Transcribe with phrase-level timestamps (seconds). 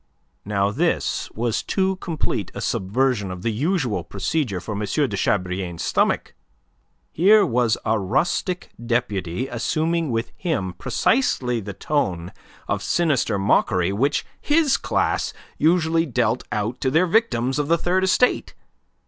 [0.45, 4.79] Now this was too complete a subversion of the usual procedure for M.
[4.79, 6.33] de Chabrillane's stomach.
[7.11, 12.31] Here was a rustic deputy assuming with him precisely the tone
[12.67, 18.03] of sinister mockery which his class usually dealt out to their victims of the Third
[18.03, 18.55] Estate.